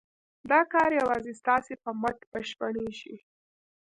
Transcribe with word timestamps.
دا 0.51 0.61
کار 0.73 0.89
یوازې 1.01 1.31
ستاسو 1.41 1.73
په 1.83 1.91
مټ 2.01 2.17
بشپړېږي. 2.31 3.15